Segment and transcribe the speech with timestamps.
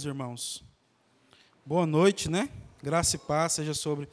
[0.00, 0.64] Meus irmãos?
[1.66, 2.48] Boa noite, né?
[2.82, 4.08] Graça e paz seja sobre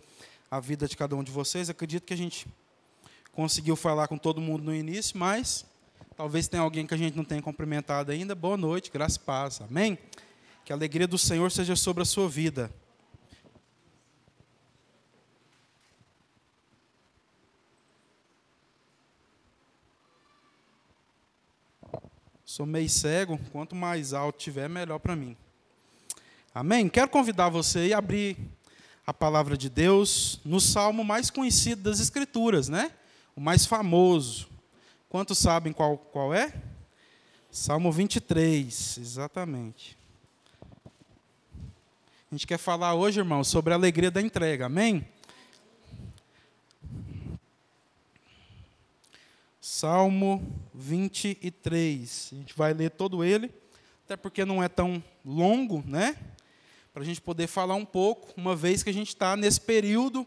[0.52, 1.70] a vida de cada um de vocês.
[1.70, 2.46] Acredito que a gente
[3.32, 5.66] conseguiu falar com todo mundo no início, mas
[6.18, 8.36] talvez tenha alguém que a gente não tenha cumprimentado ainda.
[8.36, 9.62] Boa noite, graça e paz.
[9.62, 9.98] Amém?
[10.66, 12.70] Que a alegria do Senhor seja sobre a sua vida.
[22.44, 25.38] Sou meio cego, quanto mais alto tiver, melhor para mim.
[26.60, 26.90] Amém?
[26.90, 28.36] Quero convidar você a abrir
[29.06, 32.92] a palavra de Deus no salmo mais conhecido das Escrituras, né?
[33.36, 34.50] O mais famoso.
[35.08, 36.52] Quantos sabem qual, qual é?
[37.52, 39.96] Salmo 23, exatamente.
[42.32, 45.08] A gente quer falar hoje, irmão, sobre a alegria da entrega, amém?
[49.62, 50.42] Salmo
[50.74, 52.30] 23.
[52.32, 53.54] A gente vai ler todo ele,
[54.06, 56.18] até porque não é tão longo, né?
[56.98, 60.26] Para a gente poder falar um pouco, uma vez que a gente está nesse período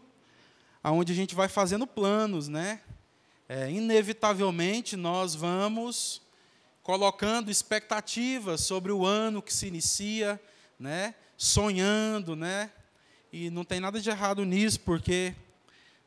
[0.81, 2.79] onde a gente vai fazendo planos, né?
[3.49, 6.21] É, inevitavelmente nós vamos
[6.81, 10.39] colocando expectativas sobre o ano que se inicia,
[10.79, 11.13] né?
[11.35, 12.71] Sonhando, né?
[13.33, 15.35] E não tem nada de errado nisso, porque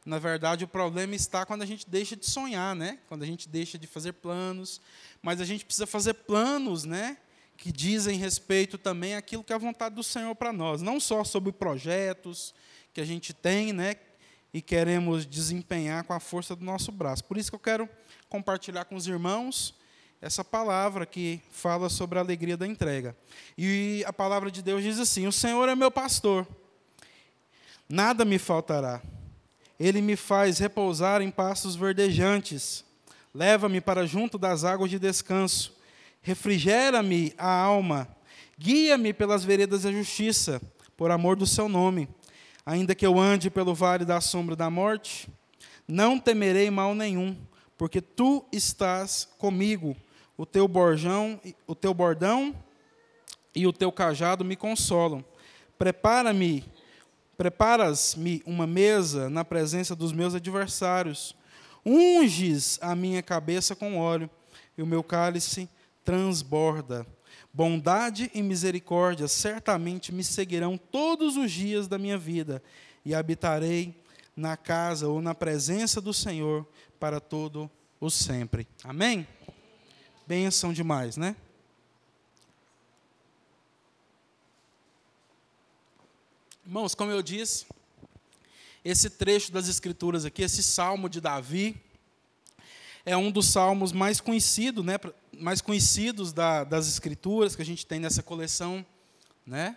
[0.03, 3.01] na verdade, o problema está quando a gente deixa de sonhar, né?
[3.07, 4.81] Quando a gente deixa de fazer planos.
[5.21, 7.19] Mas a gente precisa fazer planos, né?
[7.57, 10.83] Que dizem respeito também àquilo que é a vontade do Senhor para nós.
[10.83, 12.55] Não só sobre projetos
[12.93, 13.97] que a gente tem, né?
[14.53, 17.25] E queremos desempenhar com a força do nosso braço.
[17.25, 17.89] Por isso que eu quero
[18.29, 19.75] compartilhar com os irmãos
[20.25, 23.15] essa palavra que fala sobre a alegria da entrega.
[23.59, 26.47] E a palavra de Deus diz assim: O Senhor é meu pastor,
[27.87, 29.03] nada me faltará.
[29.79, 32.85] Ele me faz repousar em pastos verdejantes.
[33.35, 35.74] Leva-me para junto das águas de descanso.
[36.25, 38.09] Refrigera-me a alma.
[38.59, 40.61] Guia-me pelas veredas da justiça,
[40.97, 42.09] por amor do seu nome.
[42.67, 45.29] Ainda que eu ande pelo vale da sombra da morte,
[45.87, 47.37] não temerei mal nenhum,
[47.77, 49.95] porque tu estás comigo.
[50.37, 52.53] O teu borjão, o teu bordão
[53.55, 55.25] e o teu cajado me consolam.
[55.79, 56.65] Prepara-me
[57.37, 61.35] Preparas-me uma mesa na presença dos meus adversários.
[61.85, 64.31] Unges a minha cabeça com óleo,
[64.79, 65.69] e o meu cálice
[66.05, 67.07] transborda.
[67.53, 72.63] Bondade e misericórdia certamente me seguirão todos os dias da minha vida,
[73.05, 73.95] e habitarei
[74.37, 76.67] na casa ou na presença do Senhor
[76.99, 77.71] para todo
[78.01, 78.67] o sempre.
[78.83, 79.27] Amém?
[80.27, 81.37] Benção demais, né?
[86.67, 87.67] Irmãos, como eu disse,
[88.83, 91.77] esse trecho das Escrituras aqui, esse salmo de Davi,
[93.05, 94.99] é um dos salmos mais conhecidos, né,
[95.41, 98.85] mais conhecidos da, das Escrituras que a gente tem nessa coleção,
[99.47, 99.77] né,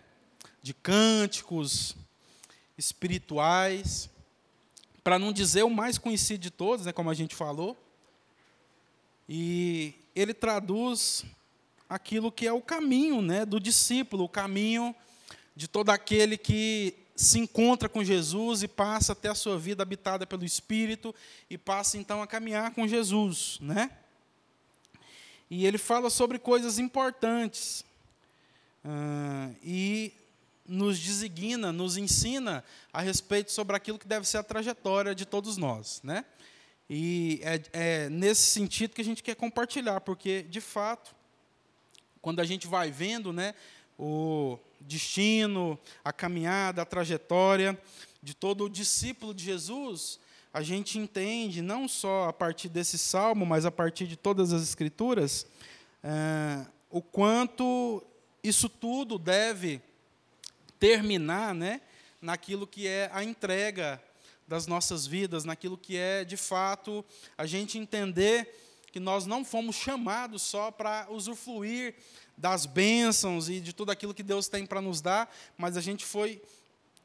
[0.61, 1.95] de cânticos
[2.77, 4.09] espirituais,
[5.03, 7.77] para não dizer o mais conhecido de todos, né, como a gente falou.
[9.27, 11.23] E ele traduz
[11.89, 14.95] aquilo que é o caminho, né, do discípulo, o caminho
[15.55, 20.27] de todo aquele que se encontra com Jesus e passa até a sua vida habitada
[20.27, 21.15] pelo Espírito
[21.49, 23.89] e passa então a caminhar com Jesus, né?
[25.49, 27.85] E ele fala sobre coisas importantes
[28.83, 30.13] uh, e
[30.67, 35.55] nos designa, nos ensina a respeito sobre aquilo que deve ser a trajetória de todos
[35.55, 36.25] nós, né?
[36.89, 41.15] E é, é nesse sentido que a gente quer compartilhar, porque de fato,
[42.21, 43.53] quando a gente vai vendo, né,
[43.97, 47.77] o destino, a caminhada, a trajetória
[48.21, 50.19] de todo o discípulo de Jesus,
[50.57, 54.63] a gente entende, não só a partir desse salmo, mas a partir de todas as
[54.63, 55.45] escrituras,
[56.03, 58.03] é, o quanto
[58.43, 59.79] isso tudo deve
[60.79, 61.79] terminar né,
[62.19, 64.01] naquilo que é a entrega
[64.47, 67.05] das nossas vidas, naquilo que é, de fato,
[67.37, 68.51] a gente entender
[68.91, 71.93] que nós não fomos chamados só para usufruir
[72.35, 76.03] das bênçãos e de tudo aquilo que Deus tem para nos dar, mas a gente
[76.03, 76.41] foi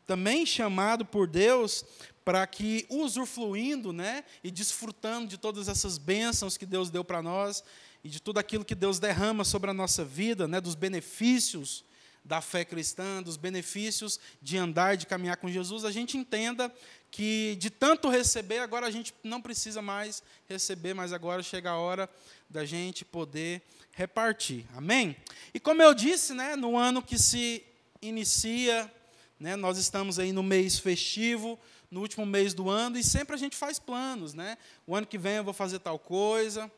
[0.06, 1.84] também chamado por Deus
[2.24, 7.64] para que, usufruindo né, e desfrutando de todas essas bênçãos que Deus deu para nós
[8.04, 11.84] e de tudo aquilo que Deus derrama sobre a nossa vida, né, dos benefícios
[12.24, 16.72] da fé cristã, dos benefícios de andar, de caminhar com Jesus, a gente entenda
[17.10, 21.76] que de tanto receber, agora a gente não precisa mais receber, mas agora chega a
[21.76, 22.08] hora
[22.48, 24.64] da gente poder repartir.
[24.74, 25.16] Amém?
[25.52, 27.64] E como eu disse, né, no ano que se
[28.00, 28.90] inicia,
[29.38, 31.58] né, nós estamos aí no mês festivo,
[31.92, 34.32] no último mês do ano, e sempre a gente faz planos.
[34.32, 34.56] Né?
[34.86, 36.72] O ano que vem eu vou fazer tal coisa,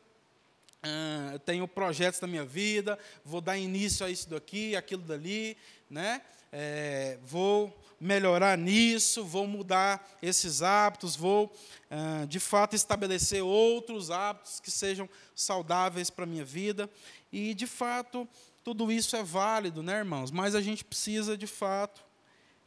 [1.33, 5.57] eu tenho projetos da minha vida, vou dar início a isso daqui, aquilo dali,
[5.89, 6.21] né?
[6.51, 11.51] É, vou melhorar nisso, vou mudar esses hábitos, vou,
[11.89, 16.89] ah, de fato, estabelecer outros hábitos que sejam saudáveis para a minha vida.
[17.31, 18.27] E, de fato,
[18.63, 20.29] tudo isso é válido, né, irmãos?
[20.29, 22.04] Mas a gente precisa, de fato,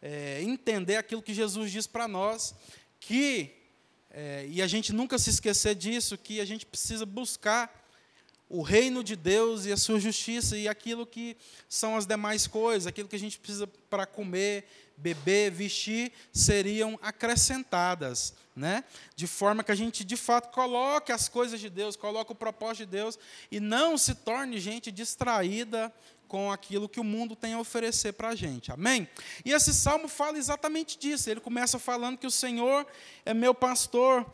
[0.00, 2.54] é, entender aquilo que Jesus diz para nós,
[3.00, 3.54] que,
[4.10, 7.88] é, e a gente nunca se esquecer disso, que a gente precisa buscar
[8.48, 11.36] o reino de Deus e a sua justiça e aquilo que
[11.68, 14.66] são as demais coisas, aquilo que a gente precisa para comer,
[14.96, 18.84] beber, vestir, seriam acrescentadas, né?
[19.14, 22.86] De forma que a gente de fato coloque as coisas de Deus, coloque o propósito
[22.86, 23.18] de Deus
[23.50, 25.92] e não se torne gente distraída
[26.28, 28.70] com aquilo que o mundo tem a oferecer para a gente.
[28.70, 29.08] Amém?
[29.44, 31.30] E esse salmo fala exatamente disso.
[31.30, 32.86] Ele começa falando que o Senhor
[33.24, 34.30] é meu pastor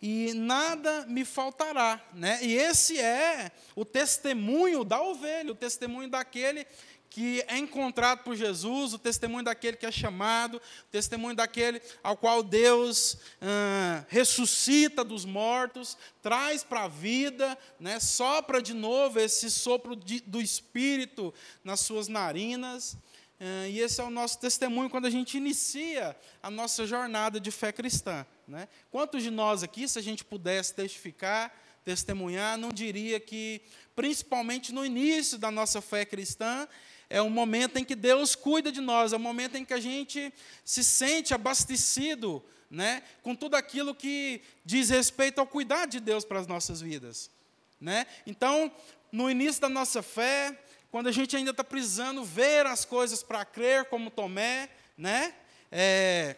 [0.00, 2.00] e nada me faltará.
[2.12, 2.38] Né?
[2.42, 6.66] E esse é o testemunho da ovelha, o testemunho daquele
[7.12, 12.16] que é encontrado por Jesus, o testemunho daquele que é chamado, o testemunho daquele ao
[12.16, 19.50] qual Deus ah, ressuscita dos mortos, traz para a vida, né, sopra de novo esse
[19.50, 22.96] sopro de, do Espírito nas suas narinas.
[23.38, 27.50] Ah, e esse é o nosso testemunho quando a gente inicia a nossa jornada de
[27.50, 28.24] fé cristã.
[28.48, 28.66] Né?
[28.90, 31.52] Quantos de nós aqui, se a gente pudesse testificar,
[31.84, 33.60] testemunhar, não diria que,
[33.94, 36.68] principalmente no início da nossa fé cristã,
[37.10, 39.80] é um momento em que Deus cuida de nós, é um momento em que a
[39.80, 40.32] gente
[40.64, 46.40] se sente abastecido né, com tudo aquilo que diz respeito ao cuidado de Deus para
[46.40, 47.30] as nossas vidas.
[47.78, 48.06] Né?
[48.26, 48.72] Então,
[49.12, 50.58] no início da nossa fé,
[50.90, 55.34] quando a gente ainda está precisando ver as coisas para crer, como Tomé, né,
[55.70, 56.36] é,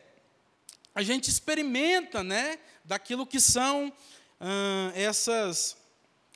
[0.93, 3.93] a gente experimenta né, daquilo que são
[4.94, 5.76] essas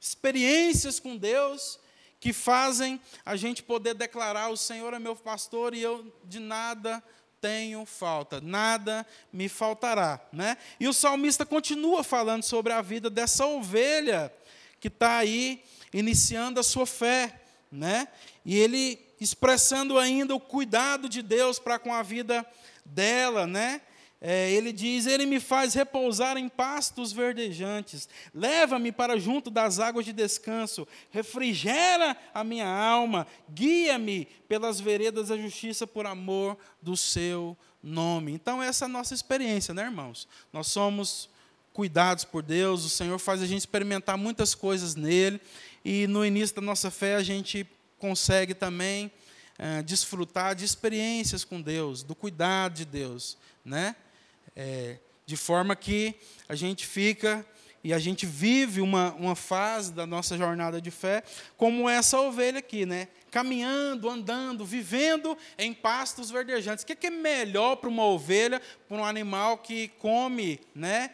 [0.01, 1.79] experiências com Deus
[2.21, 7.03] que fazem a gente poder declarar: O Senhor é meu pastor e eu de nada
[7.41, 10.21] tenho falta, nada me faltará.
[10.33, 10.57] Né?
[10.79, 14.33] E o salmista continua falando sobre a vida dessa ovelha
[14.81, 15.63] que está aí
[15.93, 17.41] iniciando a sua fé.
[17.71, 18.09] Né?
[18.45, 22.47] E ele expressando ainda o cuidado de Deus para com a vida
[22.85, 23.83] dela, né?
[24.21, 30.05] É, ele diz: Ele me faz repousar em pastos verdejantes, leva-me para junto das águas
[30.05, 37.57] de descanso, refrigera a minha alma, guia-me pelas veredas da justiça por amor do seu
[37.81, 38.33] nome.
[38.33, 40.27] Então, essa é a nossa experiência, né, irmãos?
[40.53, 41.31] Nós somos
[41.73, 45.41] cuidados por Deus, o Senhor faz a gente experimentar muitas coisas nele,
[45.85, 47.65] e no início da nossa fé a gente
[48.01, 49.13] consegue também
[49.57, 53.95] é, desfrutar de experiências com Deus, do cuidado de Deus, né?
[54.61, 56.17] É, de forma que
[56.49, 57.47] a gente fica
[57.85, 61.23] e a gente vive uma, uma fase da nossa jornada de fé
[61.57, 63.07] como essa ovelha aqui, né?
[63.31, 66.83] Caminhando, andando, vivendo em pastos verdejantes.
[66.83, 71.13] O que é melhor para uma ovelha, para um animal que come, né?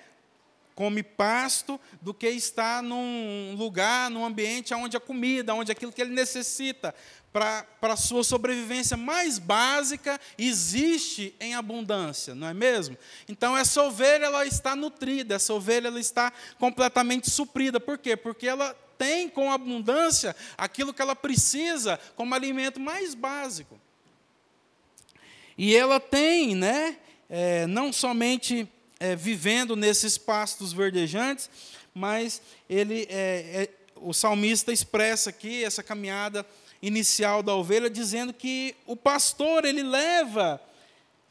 [0.75, 6.03] come pasto do que estar num lugar, num ambiente onde a comida, onde aquilo que
[6.03, 6.95] ele necessita
[7.35, 12.97] para a sua sobrevivência mais básica existe em abundância, não é mesmo?
[13.29, 17.81] Então essa ovelha ela está nutrida, essa ovelha ela está completamente suprida.
[17.81, 18.17] Por quê?
[18.17, 23.81] Porque ela tem com abundância aquilo que ela precisa como alimento mais básico.
[25.59, 26.97] E ela tem, né,
[27.29, 28.69] é, não somente
[29.01, 31.51] é, vivendo nesses pastos verdejantes,
[31.93, 36.47] mas ele, é, é, o salmista expressa aqui essa caminhada
[36.87, 40.61] inicial da ovelha, dizendo que o pastor ele leva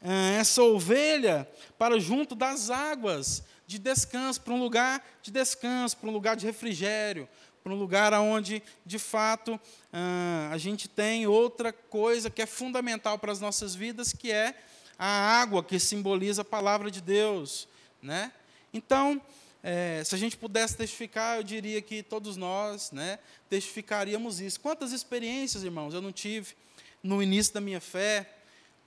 [0.02, 6.10] é, essa ovelha para junto das águas de descanso, para um lugar de descanso, para
[6.10, 7.28] um lugar de refrigério,
[7.62, 9.58] para um lugar onde, de fato,
[9.92, 14.54] é, a gente tem outra coisa que é fundamental para as nossas vidas, que é
[14.98, 15.06] a
[15.40, 17.68] água que simboliza a palavra de Deus.
[18.02, 18.32] Né?
[18.72, 19.22] Então,
[19.66, 23.18] é, se a gente pudesse testificar, eu diria que todos nós né,
[23.48, 24.60] testificaríamos isso.
[24.60, 26.54] Quantas experiências, irmãos, eu não tive
[27.02, 28.28] no início da minha fé,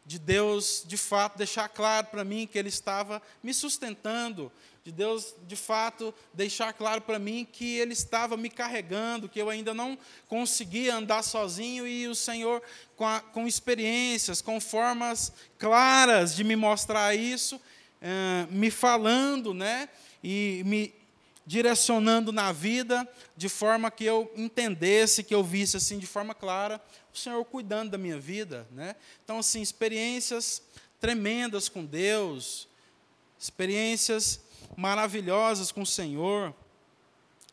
[0.06, 4.52] de Deus, de fato, deixar claro para mim que Ele estava me sustentando,
[4.84, 9.50] de Deus, de fato, deixar claro para mim que Ele estava me carregando, que eu
[9.50, 12.62] ainda não conseguia andar sozinho e o Senhor,
[12.96, 17.60] com, a, com experiências, com formas claras de me mostrar isso,
[18.00, 19.90] é, me falando, né,
[20.30, 20.94] e me
[21.46, 23.08] direcionando na vida,
[23.38, 26.82] de forma que eu entendesse, que eu visse assim de forma clara,
[27.14, 28.98] o Senhor cuidando da minha vida, né?
[29.24, 30.62] Então assim, experiências
[31.00, 32.68] tremendas com Deus,
[33.40, 34.42] experiências
[34.76, 36.54] maravilhosas com o Senhor,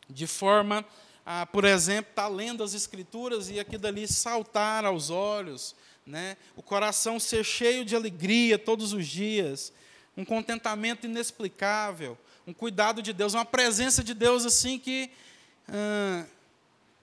[0.09, 0.85] de forma
[1.25, 5.73] a, por exemplo, estar tá lendo as Escrituras e aquilo dali saltar aos olhos,
[6.05, 6.35] né?
[6.57, 9.71] o coração ser cheio de alegria todos os dias,
[10.17, 15.09] um contentamento inexplicável, um cuidado de Deus, uma presença de Deus assim que
[15.67, 16.25] ah,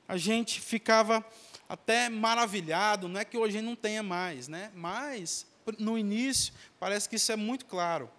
[0.06, 1.24] a gente ficava
[1.68, 4.70] até maravilhado, não é que hoje não tenha mais, né?
[4.74, 5.46] mas
[5.78, 8.10] no início parece que isso é muito claro.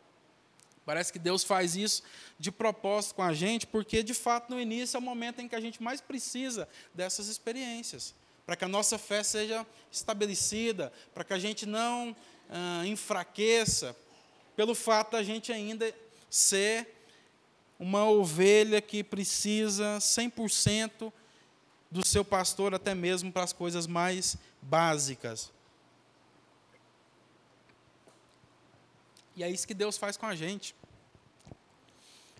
[0.85, 2.03] Parece que Deus faz isso
[2.37, 5.55] de propósito com a gente, porque de fato no início é o momento em que
[5.55, 8.13] a gente mais precisa dessas experiências,
[8.45, 12.13] para que a nossa fé seja estabelecida, para que a gente não
[12.49, 13.95] ah, enfraqueça,
[14.57, 15.93] pelo fato da gente ainda
[16.29, 16.87] ser
[17.79, 21.11] uma ovelha que precisa 100%
[21.91, 25.51] do seu pastor, até mesmo para as coisas mais básicas.
[29.35, 30.75] E é isso que Deus faz com a gente.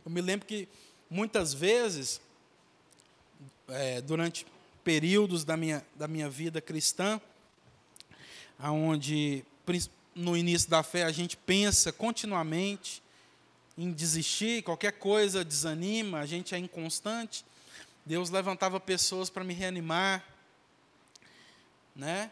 [0.04, 0.68] Eu me lembro que
[1.10, 2.20] muitas vezes,
[3.68, 4.48] é, durante
[4.84, 7.22] períodos da minha, da minha vida cristã,
[8.60, 9.46] onde
[10.16, 13.03] no início da fé a gente pensa continuamente
[13.78, 17.44] em desistir, qualquer coisa desanima, a gente é inconstante.
[18.06, 20.24] Deus levantava pessoas para me reanimar,
[21.96, 22.30] né?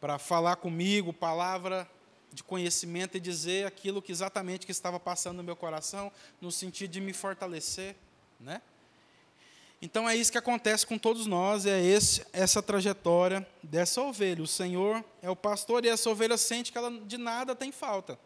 [0.00, 1.88] Para falar comigo, palavra
[2.32, 6.90] de conhecimento e dizer aquilo que exatamente que estava passando no meu coração, no sentido
[6.90, 7.96] de me fortalecer,
[8.38, 8.60] né?
[9.80, 14.42] Então é isso que acontece com todos nós, é esse, essa trajetória dessa ovelha.
[14.42, 18.18] O Senhor é o pastor e essa ovelha sente que ela de nada tem falta.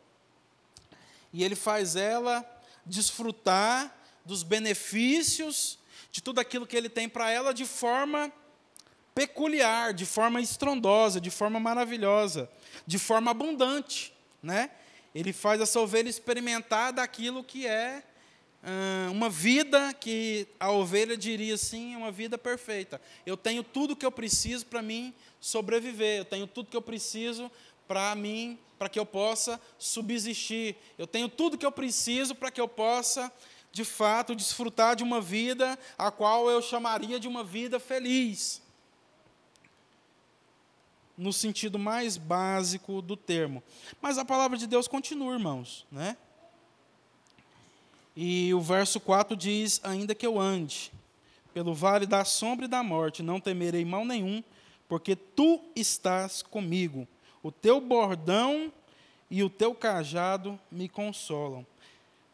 [1.33, 2.45] E ele faz ela
[2.85, 5.79] desfrutar dos benefícios
[6.11, 8.31] de tudo aquilo que ele tem para ela de forma
[9.15, 12.51] peculiar, de forma estrondosa, de forma maravilhosa,
[12.87, 14.13] de forma abundante,
[14.43, 14.71] né?
[15.15, 18.03] Ele faz essa ovelha experimentar daquilo que é
[19.11, 23.01] uma vida que a ovelha diria assim, uma vida perfeita.
[23.27, 27.51] Eu tenho tudo que eu preciso para mim sobreviver, eu tenho tudo que eu preciso
[27.87, 30.77] para mim, para que eu possa subsistir.
[30.99, 33.33] Eu tenho tudo que eu preciso para que eu possa,
[33.71, 38.61] de fato, desfrutar de uma vida a qual eu chamaria de uma vida feliz.
[41.17, 43.63] No sentido mais básico do termo.
[44.01, 46.17] Mas a palavra de Deus continua, irmãos, né?
[48.17, 50.93] E o verso 4 diz: Ainda que eu ande
[51.53, 54.43] pelo vale da sombra e da morte, não temerei mal nenhum,
[54.89, 57.07] porque tu estás comigo.
[57.43, 58.73] O teu bordão
[59.31, 61.67] e o teu cajado me consolam.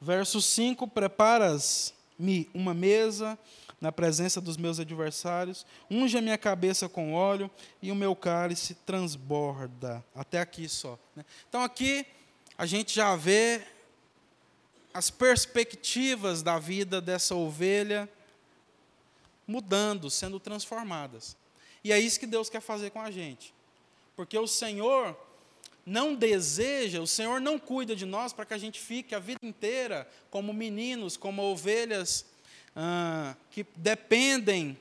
[0.01, 3.39] Verso 5: Preparas-me uma mesa
[3.81, 7.51] na presença dos meus adversários, unge a minha cabeça com óleo
[7.81, 10.05] e o meu cálice transborda.
[10.15, 10.99] Até aqui só.
[11.15, 11.25] Né?
[11.49, 12.05] Então aqui
[12.57, 13.63] a gente já vê
[14.93, 18.09] as perspectivas da vida dessa ovelha
[19.47, 21.37] mudando, sendo transformadas.
[21.85, 23.55] E é isso que Deus quer fazer com a gente.
[24.19, 25.17] Porque o Senhor
[25.87, 29.39] não deseja, o Senhor não cuida de nós para que a gente fique a vida
[29.45, 32.27] inteira como meninos, como ovelhas
[32.75, 34.77] ah, que dependem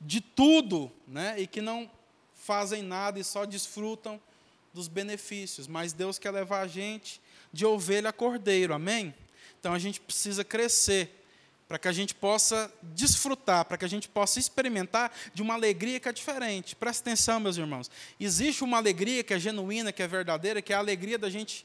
[0.00, 1.38] de tudo, né?
[1.38, 1.90] E que não
[2.32, 4.18] fazem nada e só desfrutam
[4.72, 5.66] dos benefícios.
[5.66, 7.20] Mas Deus quer levar a gente
[7.52, 9.14] de ovelha a cordeiro, amém?
[9.60, 11.21] Então a gente precisa crescer
[11.72, 15.98] para que a gente possa desfrutar, para que a gente possa experimentar de uma alegria
[15.98, 16.76] que é diferente.
[16.76, 17.90] Presta atenção, meus irmãos.
[18.20, 21.64] Existe uma alegria que é genuína, que é verdadeira, que é a alegria da gente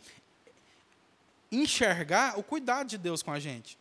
[1.52, 3.78] enxergar o cuidado de Deus com a gente.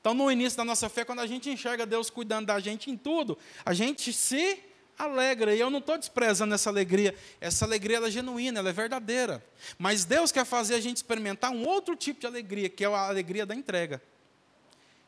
[0.00, 2.96] Então, no início da nossa fé, quando a gente enxerga Deus cuidando da gente em
[2.96, 4.58] tudo, a gente se
[4.98, 5.54] alegra.
[5.54, 7.14] E eu não estou desprezando essa alegria.
[7.42, 9.44] Essa alegria é genuína, ela é verdadeira.
[9.78, 13.06] Mas Deus quer fazer a gente experimentar um outro tipo de alegria, que é a
[13.06, 14.00] alegria da entrega.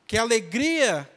[0.07, 1.09] Que a alegria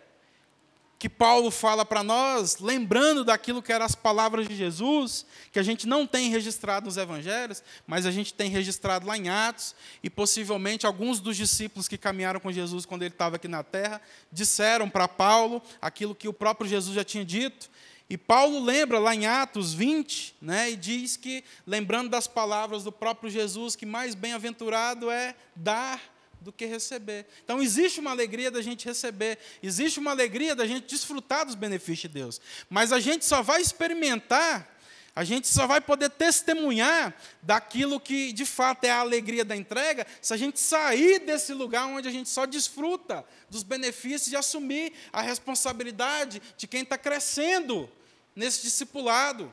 [1.00, 5.64] que Paulo fala para nós, lembrando daquilo que eram as palavras de Jesus, que a
[5.64, 10.10] gente não tem registrado nos evangelhos, mas a gente tem registrado lá em Atos, e
[10.10, 14.02] possivelmente alguns dos discípulos que caminharam com Jesus quando ele estava aqui na terra,
[14.32, 17.70] disseram para Paulo aquilo que o próprio Jesus já tinha dito,
[18.10, 22.92] e Paulo lembra lá em Atos 20, né, e diz que, lembrando das palavras do
[22.92, 26.02] próprio Jesus, que mais bem-aventurado é dar
[26.42, 27.26] do que receber.
[27.44, 32.02] Então, existe uma alegria da gente receber, existe uma alegria da gente desfrutar dos benefícios
[32.02, 34.78] de Deus, mas a gente só vai experimentar,
[35.16, 40.06] a gente só vai poder testemunhar daquilo que de fato é a alegria da entrega,
[40.22, 44.94] se a gente sair desse lugar onde a gente só desfruta dos benefícios e assumir
[45.12, 47.90] a responsabilidade de quem está crescendo
[48.36, 49.52] nesse discipulado,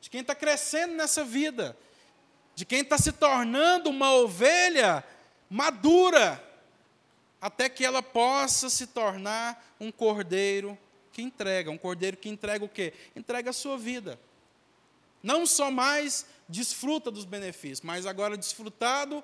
[0.00, 1.78] de quem está crescendo nessa vida,
[2.54, 5.04] de quem está se tornando uma ovelha
[5.54, 6.42] madura,
[7.40, 10.76] até que ela possa se tornar um cordeiro
[11.12, 12.92] que entrega, um cordeiro que entrega o quê?
[13.14, 14.18] Entrega a sua vida.
[15.22, 19.22] Não só mais desfruta dos benefícios, mas agora desfrutado,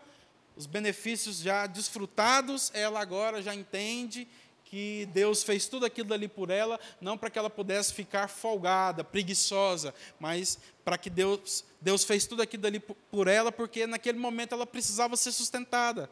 [0.56, 4.28] os benefícios já desfrutados, ela agora já entende
[4.64, 9.02] que Deus fez tudo aquilo ali por ela, não para que ela pudesse ficar folgada,
[9.02, 14.54] preguiçosa, mas para que Deus, Deus fez tudo aquilo ali por ela, porque naquele momento
[14.54, 16.08] ela precisava ser sustentada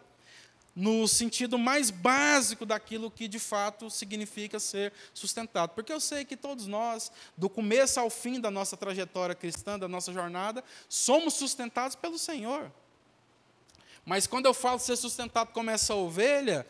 [0.79, 5.71] no sentido mais básico daquilo que de fato significa ser sustentado.
[5.71, 9.89] Porque eu sei que todos nós, do começo ao fim da nossa trajetória cristã, da
[9.89, 12.71] nossa jornada, somos sustentados pelo Senhor.
[14.07, 16.65] Mas quando eu falo ser sustentado como essa ovelha,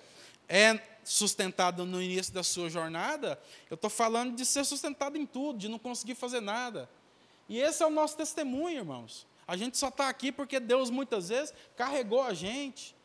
[0.48, 3.38] é sustentado no início da sua jornada,
[3.68, 6.88] eu estou falando de ser sustentado em tudo, de não conseguir fazer nada.
[7.46, 9.26] E esse é o nosso testemunho, irmãos.
[9.46, 12.96] A gente só está aqui porque Deus muitas vezes carregou a gente.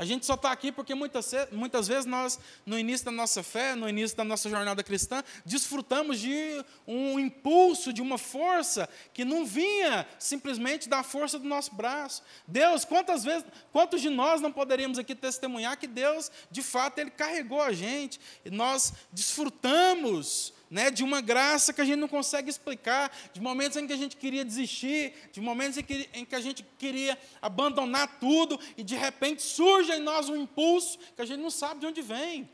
[0.00, 3.74] A gente só está aqui porque muitas, muitas vezes nós, no início da nossa fé,
[3.74, 9.44] no início da nossa jornada cristã, desfrutamos de um impulso, de uma força que não
[9.44, 12.22] vinha simplesmente da força do nosso braço.
[12.48, 17.10] Deus, quantas vezes, quantos de nós não poderíamos aqui testemunhar que Deus, de fato, Ele
[17.10, 22.48] carregou a gente, e nós desfrutamos né, de uma graça que a gente não consegue
[22.48, 26.34] explicar, de momentos em que a gente queria desistir, de momentos em que, em que
[26.34, 31.24] a gente queria abandonar tudo, e de repente surge em nós um impulso que a
[31.24, 32.48] gente não sabe de onde vem.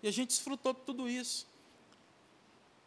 [0.00, 1.46] E a gente desfrutou de tudo isso.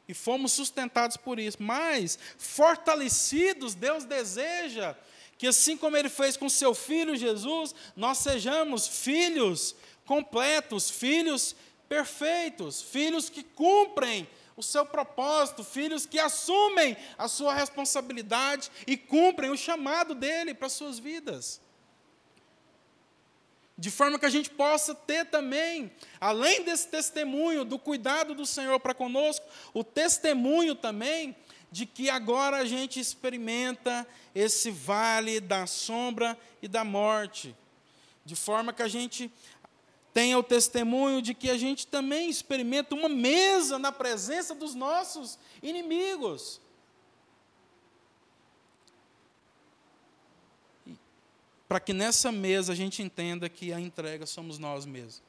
[0.07, 1.61] E fomos sustentados por isso.
[1.61, 4.95] Mas, fortalecidos, Deus deseja
[5.37, 9.75] que, assim como Ele fez com seu Filho Jesus, nós sejamos filhos
[10.05, 11.55] completos, filhos
[11.93, 19.51] perfeitos, filhos que cumprem o seu propósito, filhos que assumem a sua responsabilidade e cumprem
[19.51, 21.61] o chamado dele para as suas vidas.
[23.77, 28.79] De forma que a gente possa ter também, além desse testemunho do cuidado do Senhor
[28.79, 31.35] para conosco, o testemunho também
[31.71, 37.55] de que agora a gente experimenta esse vale da sombra e da morte.
[38.25, 39.31] De forma que a gente
[40.13, 45.39] tenha o testemunho de que a gente também experimenta uma mesa na presença dos nossos
[45.61, 46.61] inimigos.
[51.67, 55.23] Para que nessa mesa a gente entenda que a entrega somos nós mesmos.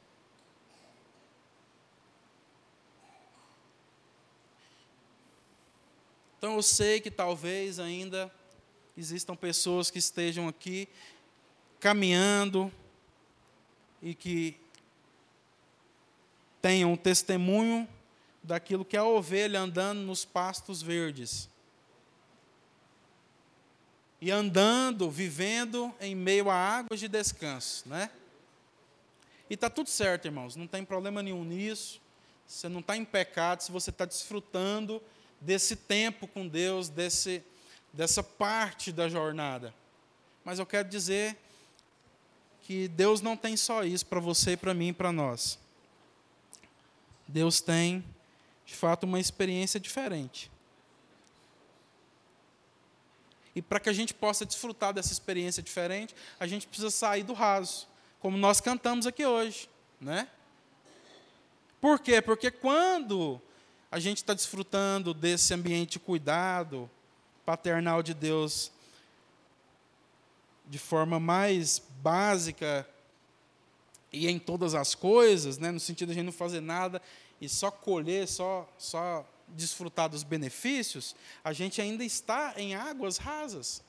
[6.37, 8.31] Então eu sei que talvez ainda
[8.95, 10.87] existam pessoas que estejam aqui
[11.79, 12.71] caminhando
[13.99, 14.55] e que
[16.65, 17.87] tenham um testemunho
[18.41, 21.47] daquilo que é a ovelha andando nos pastos verdes.
[24.19, 28.09] E andando, vivendo em meio a águas de descanso, né?
[29.47, 32.01] E está tudo certo, irmãos, não tem problema nenhum nisso.
[32.47, 34.99] Você não está em pecado se você está desfrutando
[35.39, 37.43] desse tempo com Deus, desse,
[37.93, 39.71] dessa parte da jornada.
[40.43, 41.37] Mas eu quero dizer
[42.63, 45.63] que Deus não tem só isso para você, para mim e para nós.
[47.27, 48.03] Deus tem,
[48.65, 50.51] de fato, uma experiência diferente.
[53.55, 57.33] E para que a gente possa desfrutar dessa experiência diferente, a gente precisa sair do
[57.33, 57.87] raso,
[58.19, 60.27] como nós cantamos aqui hoje, né?
[61.79, 62.21] Por quê?
[62.21, 63.41] Porque quando
[63.91, 66.89] a gente está desfrutando desse ambiente de cuidado
[67.45, 68.71] paternal de Deus
[70.67, 72.87] de forma mais básica
[74.15, 77.01] e em todas as coisas, né, no sentido de a gente não fazer nada
[77.41, 83.83] e só colher, só, só desfrutar dos benefícios, a gente ainda está em águas rasas.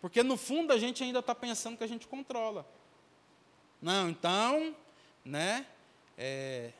[0.00, 2.66] Porque no fundo a gente ainda está pensando que a gente controla.
[3.80, 4.74] Não, então,
[5.24, 5.64] né,
[6.18, 6.72] é,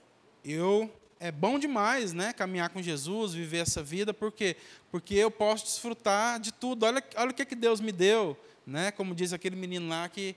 [0.44, 4.56] eu é bom demais, né, caminhar com Jesus, viver essa vida, por quê?
[4.90, 6.84] Porque eu posso desfrutar de tudo.
[6.84, 8.36] Olha, olha o que, que Deus me deu,
[8.66, 8.90] né?
[8.90, 10.36] Como diz aquele menino lá que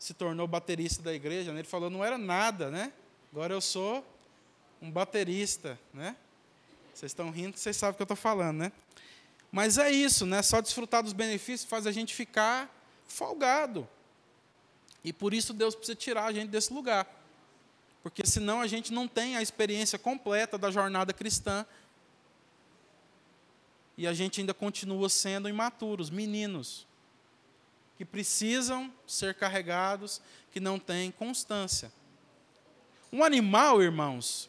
[0.00, 1.60] se tornou baterista da igreja, né?
[1.60, 2.90] ele falou, não era nada, né?
[3.30, 4.02] Agora eu sou
[4.80, 6.16] um baterista, né?
[6.94, 8.72] Vocês estão rindo, vocês sabem o que eu estou falando, né?
[9.52, 10.40] Mas é isso, né?
[10.40, 12.74] Só desfrutar dos benefícios faz a gente ficar
[13.06, 13.86] folgado.
[15.04, 17.06] E por isso Deus precisa tirar a gente desse lugar.
[18.02, 21.66] Porque senão a gente não tem a experiência completa da jornada cristã.
[23.98, 26.86] E a gente ainda continua sendo imaturos, meninos
[28.00, 31.92] que precisam ser carregados, que não têm constância.
[33.12, 34.48] Um animal, irmãos,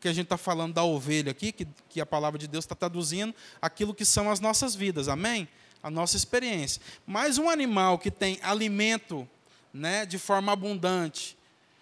[0.00, 2.74] que a gente está falando da ovelha aqui, que, que a palavra de Deus está
[2.74, 5.46] traduzindo aquilo que são as nossas vidas, amém?
[5.82, 6.80] A nossa experiência.
[7.06, 9.28] Mas um animal que tem alimento
[9.74, 11.36] né, de forma abundante,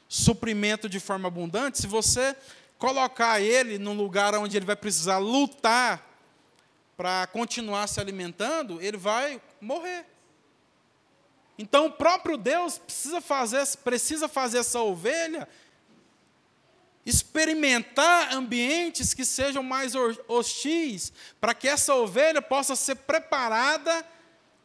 [0.08, 2.34] suprimento de forma abundante, se você
[2.76, 6.04] colocar ele num lugar onde ele vai precisar lutar
[6.96, 10.12] para continuar se alimentando, ele vai morrer.
[11.58, 15.48] Então o próprio Deus precisa fazer, precisa fazer essa ovelha
[17.06, 19.92] experimentar ambientes que sejam mais
[20.26, 24.04] hostis, para que essa ovelha possa ser preparada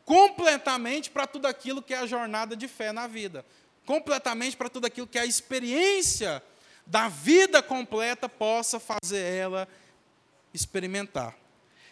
[0.06, 3.46] completamente para tudo aquilo que é a jornada de fé na vida,
[3.86, 6.42] completamente para tudo aquilo que é a experiência
[6.86, 9.68] da vida completa possa fazer ela
[10.54, 11.36] experimentar.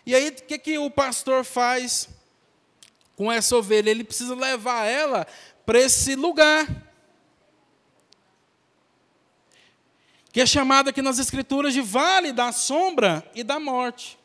[0.05, 2.07] E aí, o que, que o pastor faz
[3.17, 3.89] com essa ovelha?
[3.89, 5.27] Ele precisa levar ela
[5.65, 6.65] para esse lugar
[10.31, 14.19] que é chamado aqui nas Escrituras de vale da sombra e da morte.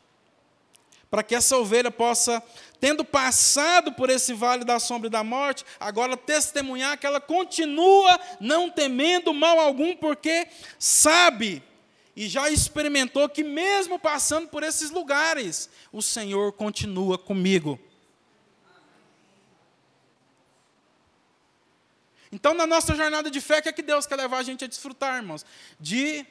[1.09, 2.41] Para que essa ovelha possa,
[2.79, 8.19] tendo passado por esse vale da sombra e da morte, agora testemunhar que ela continua
[8.39, 11.63] não temendo mal algum, porque sabe
[12.15, 17.79] e já experimentou que, mesmo passando por esses lugares, o Senhor continua comigo.
[22.33, 24.65] Então, na nossa jornada de fé, o que é que Deus quer levar a gente
[24.65, 25.45] a desfrutar, irmãos?
[25.79, 26.25] De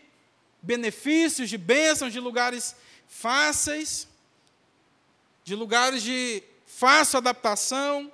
[0.61, 2.75] benefícios, de bênçãos, de lugares
[3.07, 4.09] fáceis,
[5.45, 8.12] de lugares de fácil adaptação.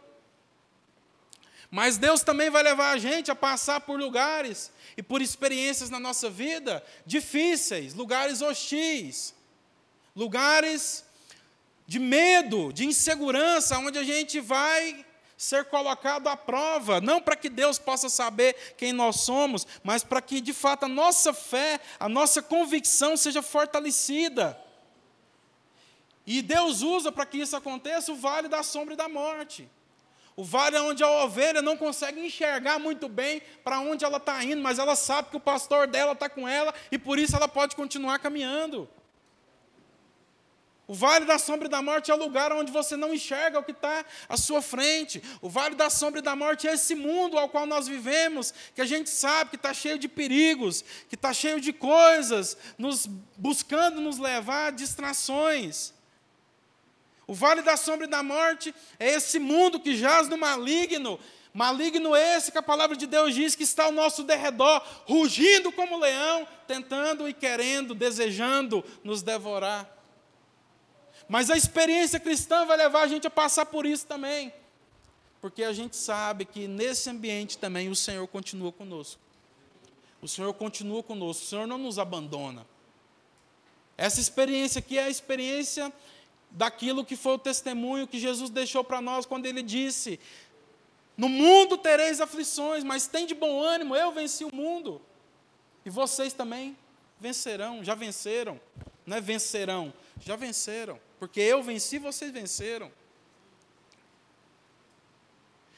[1.71, 5.99] Mas Deus também vai levar a gente a passar por lugares e por experiências na
[5.99, 9.35] nossa vida difíceis, lugares hostis,
[10.15, 11.07] lugares
[11.87, 15.07] de medo, de insegurança, onde a gente vai
[15.39, 20.21] ser colocado à prova, não para que Deus possa saber quem nós somos, mas para
[20.21, 24.61] que de fato a nossa fé, a nossa convicção seja fortalecida.
[26.27, 29.71] E Deus usa para que isso aconteça o vale da sombra e da morte.
[30.37, 34.61] O vale onde a ovelha não consegue enxergar muito bem para onde ela está indo,
[34.61, 37.77] mas ela sabe que o pastor dela está com ela e por isso ela pode
[37.77, 38.89] continuar caminhando.
[40.89, 43.73] O vale da sombra da morte é o lugar onde você não enxerga o que
[43.73, 45.23] está à sua frente.
[45.43, 48.87] O vale da sombra da morte é esse mundo ao qual nós vivemos, que a
[48.87, 53.05] gente sabe que está cheio de perigos, que está cheio de coisas, nos
[53.37, 55.93] buscando nos levar a distrações.
[57.27, 61.21] O vale da sombra da morte é esse mundo que jaz no maligno.
[61.53, 65.99] Maligno esse que a palavra de Deus diz que está ao nosso derredor, rugindo como
[65.99, 69.98] leão, tentando e querendo, desejando nos devorar.
[71.29, 74.53] Mas a experiência cristã vai levar a gente a passar por isso também.
[75.41, 79.21] Porque a gente sabe que nesse ambiente também o Senhor continua conosco.
[80.21, 82.67] O Senhor continua conosco, o Senhor não nos abandona.
[83.97, 85.93] Essa experiência aqui é a experiência
[86.51, 90.19] daquilo que foi o testemunho que Jesus deixou para nós quando ele disse:
[91.17, 95.01] No mundo tereis aflições, mas tem de bom ânimo, eu venci o mundo.
[95.85, 96.77] E vocês também
[97.21, 98.61] vencerão, já venceram.
[99.07, 100.99] Não é vencerão, já venceram.
[101.19, 102.91] Porque eu venci, vocês venceram.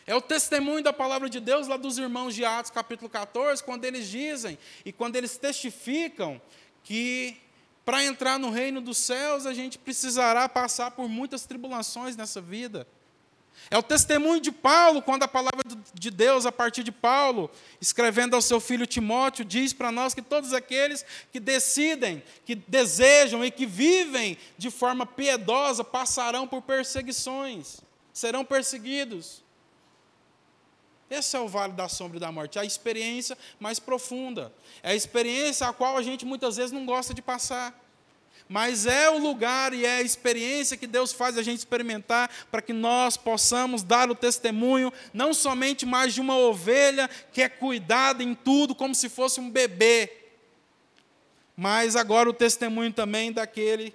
[0.07, 3.85] É o testemunho da palavra de Deus lá dos irmãos de Atos, capítulo 14, quando
[3.85, 6.41] eles dizem e quando eles testificam
[6.83, 7.37] que
[7.85, 12.87] para entrar no reino dos céus a gente precisará passar por muitas tribulações nessa vida.
[13.71, 15.63] É o testemunho de Paulo, quando a palavra
[15.95, 17.49] de Deus, a partir de Paulo,
[17.81, 23.45] escrevendo ao seu filho Timóteo, diz para nós que todos aqueles que decidem, que desejam
[23.45, 27.81] e que vivem de forma piedosa passarão por perseguições,
[28.13, 29.43] serão perseguidos.
[31.09, 34.53] Esse é o vale da sombra e da morte, é a experiência mais profunda.
[34.83, 37.77] É a experiência a qual a gente muitas vezes não gosta de passar
[38.51, 42.61] mas é o lugar e é a experiência que Deus faz a gente experimentar para
[42.61, 48.25] que nós possamos dar o testemunho, não somente mais de uma ovelha que é cuidada
[48.25, 50.13] em tudo como se fosse um bebê,
[51.57, 53.95] mas agora o testemunho também daquele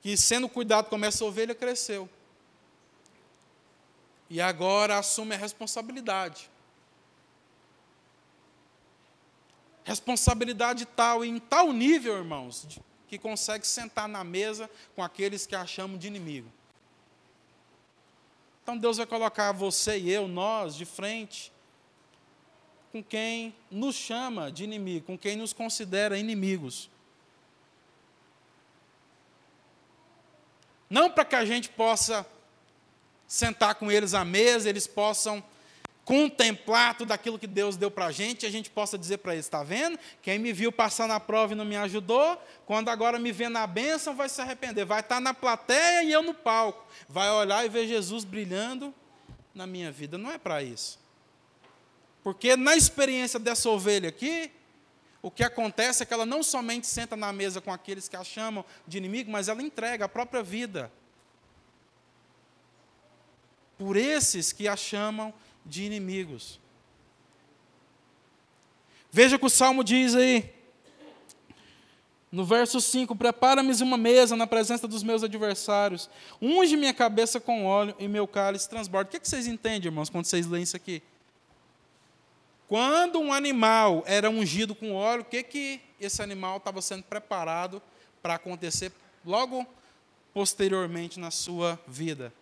[0.00, 2.10] que, sendo cuidado como essa ovelha, cresceu.
[4.28, 6.50] E agora assume a responsabilidade.
[9.84, 12.66] Responsabilidade tal, em tal nível, irmãos,
[13.10, 16.48] que consegue sentar na mesa com aqueles que achamos de inimigo.
[18.62, 21.52] Então Deus vai colocar você e eu, nós, de frente
[22.92, 26.88] com quem nos chama de inimigo, com quem nos considera inimigos.
[30.88, 32.24] Não para que a gente possa
[33.26, 35.42] sentar com eles à mesa, eles possam
[36.10, 39.46] contemplar tudo aquilo que Deus deu para a gente, a gente possa dizer para eles:
[39.46, 39.96] está vendo?
[40.20, 43.64] Quem me viu passar na prova e não me ajudou, quando agora me vê na
[43.64, 44.84] bênção, vai se arrepender.
[44.84, 46.84] Vai estar na plateia e eu no palco.
[47.08, 48.92] Vai olhar e ver Jesus brilhando
[49.54, 50.18] na minha vida.
[50.18, 50.98] Não é para isso.
[52.24, 54.50] Porque na experiência dessa ovelha aqui,
[55.22, 58.24] o que acontece é que ela não somente senta na mesa com aqueles que a
[58.24, 60.90] chamam de inimigo, mas ela entrega a própria vida
[63.78, 65.40] por esses que a chamam de
[65.84, 66.60] inimigos.
[69.10, 70.52] Veja o que o salmo diz aí.
[72.30, 76.08] No verso 5: Prepara-me uma mesa na presença dos meus adversários,
[76.40, 79.08] unge minha cabeça com óleo e meu cálice transborda.
[79.08, 81.02] O que, é que vocês entendem, irmãos, quando vocês leem isso aqui?
[82.68, 87.82] Quando um animal era ungido com óleo, o que, que esse animal estava sendo preparado
[88.22, 88.92] para acontecer
[89.26, 89.66] logo
[90.32, 92.32] posteriormente na sua vida?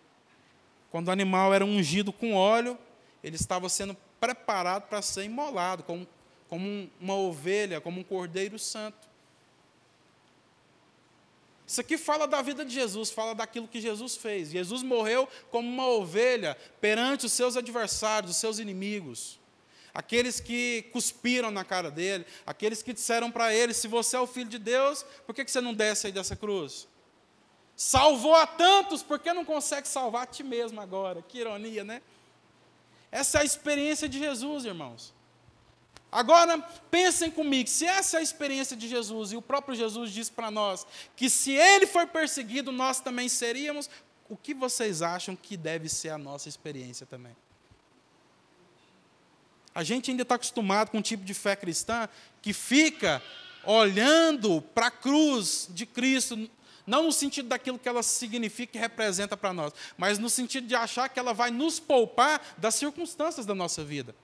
[0.91, 2.77] Quando o animal era ungido com óleo,
[3.23, 6.07] ele estava sendo preparado para ser imolado, como,
[6.47, 9.07] como uma ovelha, como um cordeiro santo.
[11.65, 14.49] Isso aqui fala da vida de Jesus, fala daquilo que Jesus fez.
[14.49, 19.39] Jesus morreu como uma ovelha perante os seus adversários, os seus inimigos
[19.93, 24.27] aqueles que cuspiram na cara dele, aqueles que disseram para ele: se você é o
[24.27, 26.87] filho de Deus, por que você não desce aí dessa cruz?
[27.75, 31.21] Salvou a tantos, por que não consegue salvar a ti mesmo agora?
[31.21, 32.01] Que ironia, né?
[33.11, 35.13] Essa é a experiência de Jesus, irmãos.
[36.11, 36.57] Agora,
[36.89, 40.49] pensem comigo, se essa é a experiência de Jesus, e o próprio Jesus diz para
[40.49, 43.89] nós que se ele for perseguido, nós também seríamos,
[44.27, 47.35] o que vocês acham que deve ser a nossa experiência também?
[49.73, 52.09] A gente ainda está acostumado com um tipo de fé cristã
[52.41, 53.21] que fica
[53.63, 56.49] olhando para a cruz de Cristo,
[56.89, 60.73] não no sentido daquilo que ela significa e representa para nós, mas no sentido de
[60.73, 64.15] achar que ela vai nos poupar das circunstâncias da nossa vida.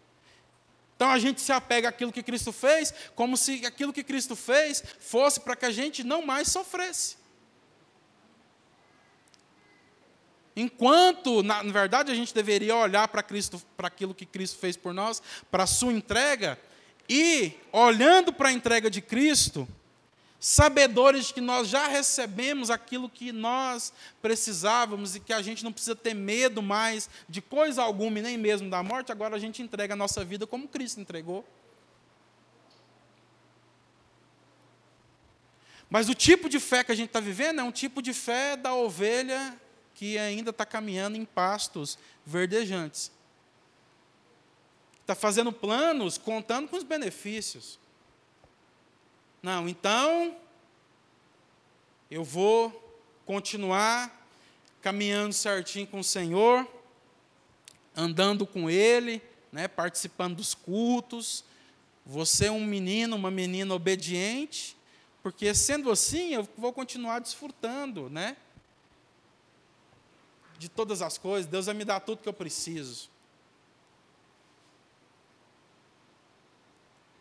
[0.96, 4.84] Então a gente se apega àquilo que Cristo fez, como se aquilo que Cristo fez
[5.00, 7.18] fosse para que a gente não mais sofresse.
[10.56, 14.76] Enquanto, na, na verdade, a gente deveria olhar para Cristo, para aquilo que Cristo fez
[14.76, 16.58] por nós, para a sua entrega,
[17.08, 19.68] e olhando para a entrega de Cristo,
[20.40, 25.96] sabedores que nós já recebemos aquilo que nós precisávamos e que a gente não precisa
[25.96, 29.94] ter medo mais de coisa alguma e nem mesmo da morte, agora a gente entrega
[29.94, 31.46] a nossa vida como Cristo entregou.
[35.90, 38.56] Mas o tipo de fé que a gente está vivendo é um tipo de fé
[38.56, 39.60] da ovelha
[39.94, 43.12] que ainda está caminhando em pastos verdejantes.
[45.02, 47.80] Está fazendo planos contando com os benefícios.
[49.46, 50.36] Não, então
[52.10, 52.72] eu vou
[53.28, 54.28] continuar
[54.82, 56.68] caminhando certinho com o Senhor,
[57.96, 61.44] andando com Ele, né, participando dos cultos.
[62.08, 64.76] Você é um menino, uma menina obediente,
[65.22, 68.36] porque sendo assim eu vou continuar desfrutando, né?
[70.58, 73.12] de todas as coisas, Deus vai me dar tudo que eu preciso.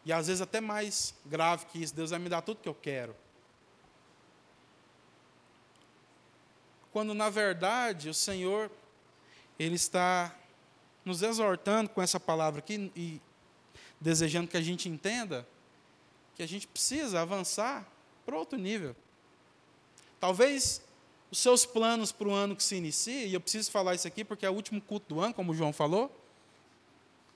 [0.04, 2.74] E às vezes até mais grave que isso, Deus vai me dar tudo que eu
[2.74, 3.16] quero.
[6.92, 8.70] Quando na verdade o Senhor
[9.58, 10.34] ele está
[11.04, 13.20] nos exortando com essa palavra aqui e
[14.00, 15.46] desejando que a gente entenda
[16.34, 17.86] que a gente precisa avançar
[18.26, 18.94] para outro nível.
[20.18, 20.82] Talvez
[21.30, 24.24] os seus planos para o ano que se inicia, e eu preciso falar isso aqui
[24.24, 26.10] porque é o último culto do ano, como o João falou.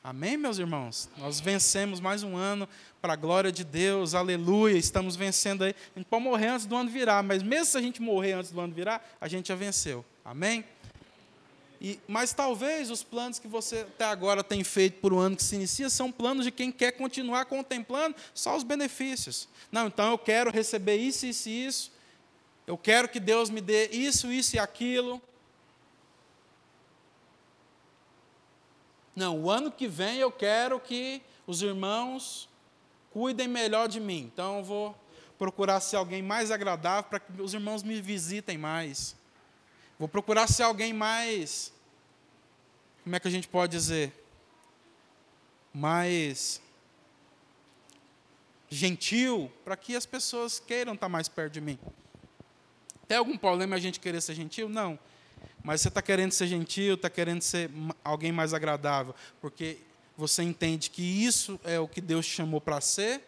[0.03, 1.09] Amém, meus irmãos?
[1.19, 2.69] Nós vencemos mais um ano
[3.03, 5.75] para a glória de Deus, aleluia, estamos vencendo aí.
[5.95, 8.53] A gente pode morrer antes do ano virar, mas mesmo se a gente morrer antes
[8.53, 10.05] do ano virar, a gente já venceu.
[10.25, 10.65] Amém?
[11.81, 15.43] E, mas talvez os planos que você até agora tem feito para o ano que
[15.43, 19.49] se inicia são planos de quem quer continuar contemplando só os benefícios.
[19.71, 21.93] Não, então eu quero receber isso, isso e isso,
[22.67, 25.21] eu quero que Deus me dê isso, isso e aquilo.
[29.18, 32.48] Não, o ano que vem eu quero que os irmãos
[33.11, 34.31] cuidem melhor de mim.
[34.33, 34.96] Então eu vou
[35.37, 39.16] procurar ser alguém mais agradável para que os irmãos me visitem mais.
[39.98, 41.72] Vou procurar ser alguém mais.
[43.02, 44.12] Como é que a gente pode dizer?
[45.74, 46.62] Mais
[48.70, 51.76] gentil, para que as pessoas queiram estar mais perto de mim.
[53.09, 54.68] Tem algum problema a gente querer ser gentil?
[54.68, 54.96] Não.
[55.68, 57.70] Mas você está querendo ser gentil, está querendo ser
[58.02, 59.76] alguém mais agradável, porque
[60.16, 63.22] você entende que isso é o que Deus te chamou para ser,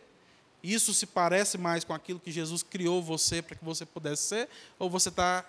[0.63, 4.49] isso se parece mais com aquilo que Jesus criou você para que você pudesse ser,
[4.79, 5.45] ou você está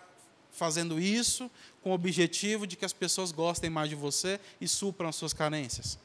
[0.51, 1.49] fazendo isso
[1.81, 5.31] com o objetivo de que as pessoas gostem mais de você e supram as suas
[5.31, 5.97] carências?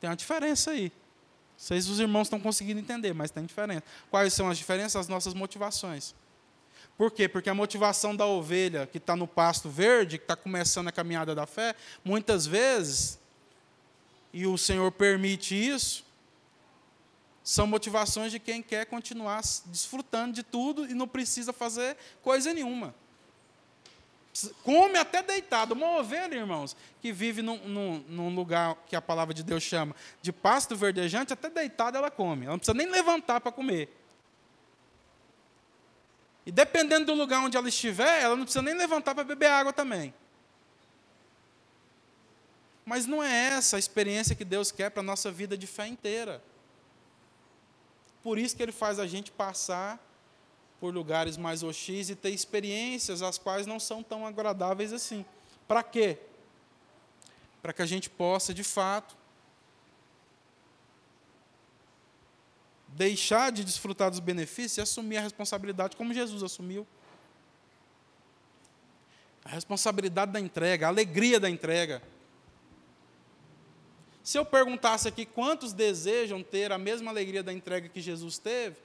[0.00, 0.90] Tem uma diferença aí.
[1.56, 3.84] Vocês, os irmãos, estão conseguindo entender, mas tem diferença.
[4.10, 4.96] Quais são as diferenças?
[4.96, 6.12] As nossas motivações.
[6.96, 7.28] Por quê?
[7.28, 11.34] Porque a motivação da ovelha que está no pasto verde, que está começando a caminhada
[11.34, 13.18] da fé, muitas vezes
[14.32, 16.04] e o Senhor permite isso,
[17.42, 22.94] são motivações de quem quer continuar desfrutando de tudo e não precisa fazer coisa nenhuma.
[24.64, 25.74] Come até deitado.
[25.74, 29.94] Uma ovelha, irmãos, que vive num, num, num, lugar que a palavra de Deus chama
[30.20, 32.44] de pasto verdejante, até deitada ela come.
[32.44, 33.88] Ela não precisa nem levantar para comer.
[36.46, 39.72] E dependendo do lugar onde ela estiver, ela não precisa nem levantar para beber água
[39.72, 40.12] também.
[42.84, 45.86] Mas não é essa a experiência que Deus quer para a nossa vida de fé
[45.86, 46.42] inteira.
[48.22, 49.98] Por isso que Ele faz a gente passar
[50.78, 55.24] por lugares mais hostis e ter experiências as quais não são tão agradáveis assim.
[55.66, 56.18] Para quê?
[57.62, 59.16] Para que a gente possa, de fato,
[62.96, 66.86] deixar de desfrutar dos benefícios e assumir a responsabilidade como Jesus assumiu.
[69.44, 72.02] A responsabilidade da entrega, a alegria da entrega.
[74.22, 78.76] Se eu perguntasse aqui quantos desejam ter a mesma alegria da entrega que Jesus teve,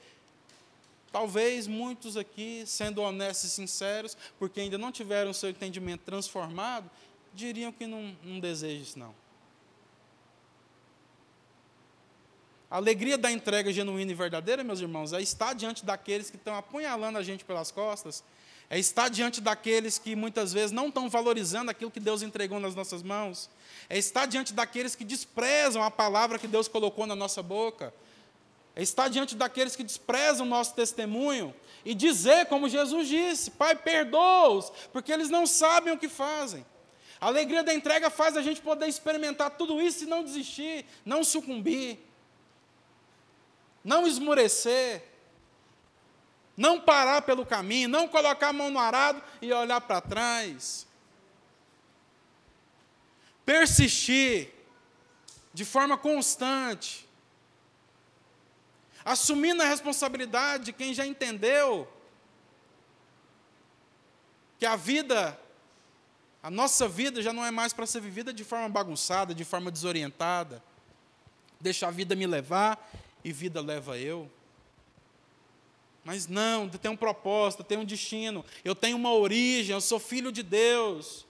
[1.11, 6.89] talvez muitos aqui, sendo honestos e sinceros, porque ainda não tiveram o seu entendimento transformado,
[7.33, 9.28] diriam que não, não desejam isso não.
[12.69, 16.53] A alegria da entrega genuína e verdadeira, meus irmãos, é estar diante daqueles que estão
[16.53, 18.23] apunhalando a gente pelas costas,
[18.69, 22.75] é estar diante daqueles que muitas vezes não estão valorizando aquilo que Deus entregou nas
[22.75, 23.49] nossas mãos,
[23.89, 27.91] é estar diante daqueles que desprezam a palavra que Deus colocou na nossa boca,
[28.75, 33.75] é estar diante daqueles que desprezam o nosso testemunho e dizer, como Jesus disse: Pai,
[33.75, 36.63] perdoa-os, porque eles não sabem o que fazem.
[37.19, 41.23] A alegria da entrega faz a gente poder experimentar tudo isso e não desistir, não
[41.23, 42.08] sucumbir
[43.89, 45.03] não esmurecer,
[46.55, 50.85] não parar pelo caminho, não colocar a mão no arado e olhar para trás.
[53.43, 54.53] Persistir
[55.51, 57.09] de forma constante,
[59.03, 61.91] assumindo a responsabilidade de quem já entendeu
[64.59, 65.39] que a vida,
[66.43, 69.71] a nossa vida já não é mais para ser vivida de forma bagunçada, de forma
[69.71, 70.61] desorientada.
[71.59, 72.77] Deixa a vida me levar
[73.23, 74.29] e vida leva eu.
[76.03, 78.43] Mas não, tem um propósito, tem um destino.
[78.63, 81.25] Eu tenho uma origem, eu sou filho de Deus.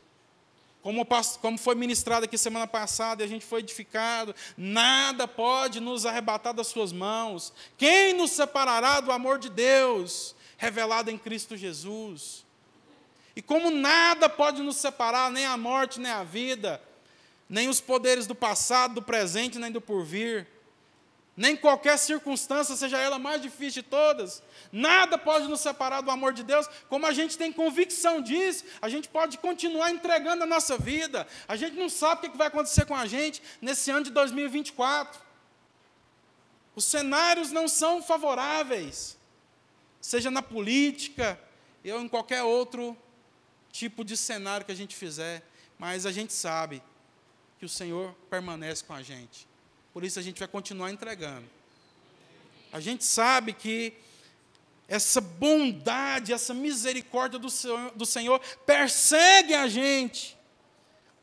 [0.82, 1.06] Como,
[1.42, 6.54] como foi ministrado aqui semana passada e a gente foi edificado, nada pode nos arrebatar
[6.54, 7.52] das suas mãos.
[7.78, 12.46] Quem nos separará do amor de Deus revelado em Cristo Jesus?
[13.36, 16.82] E como nada pode nos separar, nem a morte, nem a vida,
[17.50, 20.48] nem os poderes do passado, do presente, nem do porvir
[21.40, 26.34] nem qualquer circunstância, seja ela mais difícil de todas, nada pode nos separar do amor
[26.34, 26.68] de Deus.
[26.90, 31.26] Como a gente tem convicção disso, a gente pode continuar entregando a nossa vida.
[31.48, 35.18] A gente não sabe o que vai acontecer com a gente nesse ano de 2024.
[36.76, 39.18] Os cenários não são favoráveis,
[40.02, 41.40] seja na política
[41.86, 42.98] ou em qualquer outro
[43.72, 45.42] tipo de cenário que a gente fizer,
[45.78, 46.84] mas a gente sabe
[47.58, 49.49] que o Senhor permanece com a gente.
[50.00, 51.46] Por isso a gente vai continuar entregando.
[52.72, 53.92] A gente sabe que
[54.88, 60.38] essa bondade, essa misericórdia do Senhor, do Senhor persegue a gente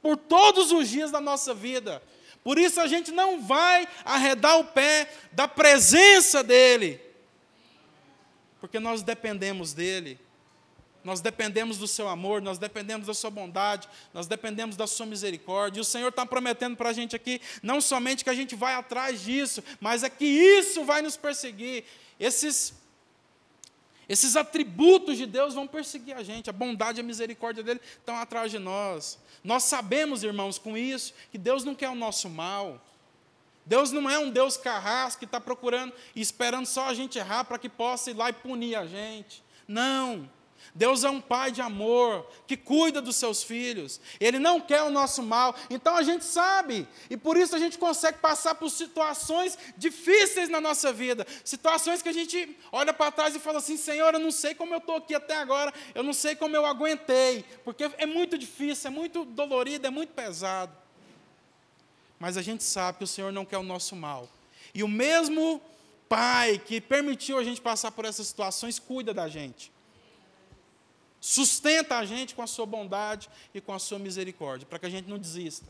[0.03, 2.03] por todos os dias da nossa vida.
[2.45, 7.01] Por isso a gente não vai arredar o pé da presença dEle,
[8.61, 10.21] porque nós dependemos dEle.
[11.07, 15.79] Nós dependemos do seu amor, nós dependemos da sua bondade, nós dependemos da sua misericórdia.
[15.79, 18.75] E o Senhor está prometendo para a gente aqui, não somente que a gente vai
[18.75, 21.85] atrás disso, mas é que isso vai nos perseguir.
[22.19, 22.75] Esses,
[24.09, 28.16] esses atributos de Deus vão perseguir a gente, a bondade e a misericórdia dele estão
[28.16, 29.16] atrás de nós.
[29.45, 32.85] Nós sabemos, irmãos, com isso, que Deus não quer o nosso mal.
[33.64, 37.45] Deus não é um Deus carrasco que está procurando e esperando só a gente errar
[37.45, 39.41] para que possa ir lá e punir a gente.
[39.68, 40.28] Não.
[40.75, 44.01] Deus é um pai de amor, que cuida dos seus filhos.
[44.21, 45.55] Ele não quer o nosso mal.
[45.71, 50.61] Então a gente sabe, e por isso a gente consegue passar por situações difíceis na
[50.61, 51.27] nossa vida.
[51.45, 54.75] Situações que a gente olha para trás e fala assim: Senhor, eu não sei como
[54.75, 58.89] eu estou aqui até agora, eu não sei como eu aguentei, porque é muito difícil,
[58.89, 60.73] é muito dolorido, é muito pesado.
[62.19, 64.29] Mas a gente sabe que o Senhor não quer o nosso mal.
[64.75, 65.61] E o mesmo
[66.09, 69.73] Pai que permitiu a gente passar por essas situações cuida da gente
[71.21, 74.91] sustenta a gente com a sua bondade e com a sua misericórdia, para que a
[74.91, 75.67] gente não desista.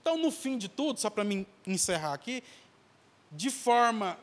[0.00, 2.42] Então, no fim de tudo, só para me encerrar aqui,
[3.30, 4.18] de forma,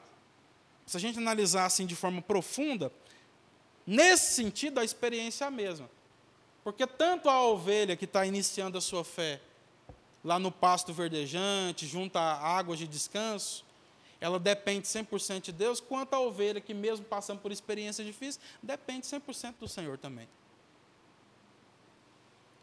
[0.85, 2.91] se a gente analisar assim de forma profunda,
[3.85, 5.89] nesse sentido a experiência é a mesma.
[6.63, 9.39] Porque tanto a ovelha que está iniciando a sua fé
[10.23, 13.63] lá no pasto verdejante, junto a águas de descanso,
[14.19, 19.05] ela depende 100% de Deus, quanto a ovelha que, mesmo passando por experiências difíceis, depende
[19.05, 20.27] 100% do Senhor também.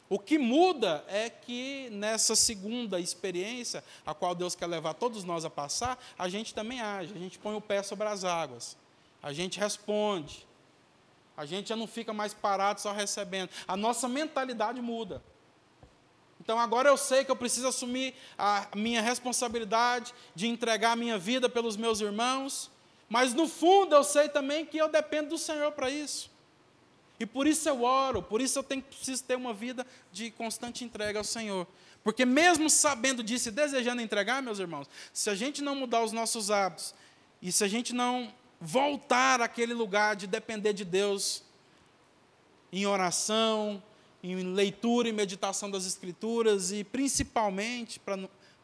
[0.09, 5.45] O que muda é que nessa segunda experiência, a qual Deus quer levar todos nós
[5.45, 8.77] a passar, a gente também age, a gente põe o pé sobre as águas,
[9.23, 10.47] a gente responde,
[11.37, 15.23] a gente já não fica mais parado só recebendo, a nossa mentalidade muda.
[16.45, 21.17] Então agora eu sei que eu preciso assumir a minha responsabilidade de entregar a minha
[21.17, 22.71] vida pelos meus irmãos,
[23.09, 26.31] mas no fundo eu sei também que eu dependo do Senhor para isso.
[27.19, 30.85] E por isso eu oro, por isso eu tenho, preciso ter uma vida de constante
[30.85, 31.67] entrega ao Senhor.
[32.03, 36.13] Porque mesmo sabendo disso e desejando entregar, meus irmãos, se a gente não mudar os
[36.13, 36.95] nossos hábitos,
[37.41, 41.43] e se a gente não voltar àquele lugar de depender de Deus,
[42.73, 43.83] em oração,
[44.25, 48.01] em leitura e meditação das Escrituras e principalmente,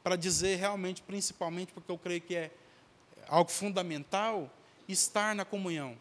[0.03, 2.51] para dizer realmente principalmente, porque eu creio que é
[3.29, 4.51] algo fundamental,
[4.89, 5.97] estar na comunhão.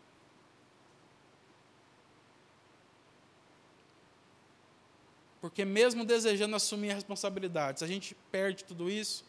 [5.42, 9.26] Porque mesmo desejando assumir a responsabilidade, se a gente perde tudo isso,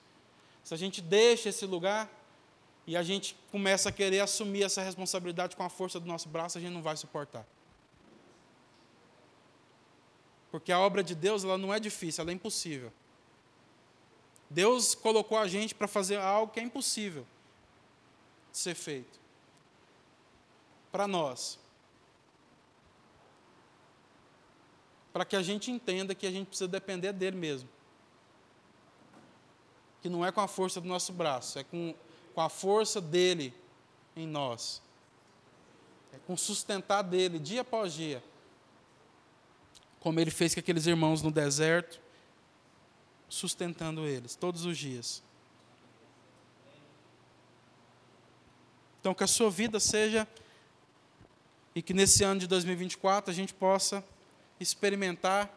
[0.62, 2.08] se a gente deixa esse lugar
[2.86, 6.56] e a gente começa a querer assumir essa responsabilidade com a força do nosso braço,
[6.56, 7.44] a gente não vai suportar.
[10.50, 12.92] Porque a obra de Deus ela não é difícil, ela é impossível.
[14.48, 17.24] Deus colocou a gente para fazer algo que é impossível
[18.50, 19.20] de ser feito.
[20.90, 21.58] Para nós.
[25.12, 27.68] Para que a gente entenda que a gente precisa depender dele mesmo.
[30.02, 31.94] Que não é com a força do nosso braço, é com,
[32.34, 33.54] com a força dele
[34.16, 34.82] em nós.
[36.12, 38.20] É com sustentar dele dia após dia
[40.00, 42.00] como ele fez com aqueles irmãos no deserto,
[43.28, 45.22] sustentando eles todos os dias.
[49.00, 50.26] Então, que a sua vida seja,
[51.74, 54.04] e que nesse ano de 2024 a gente possa
[54.58, 55.50] experimentar